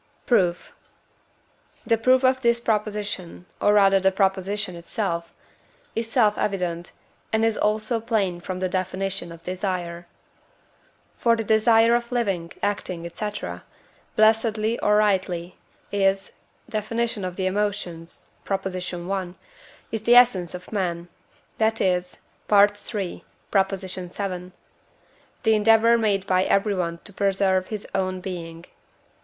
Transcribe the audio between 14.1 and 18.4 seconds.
blessedly or rightly, is (Def. of the Emotions,